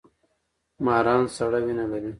[0.85, 2.09] ماران سړه وینه لري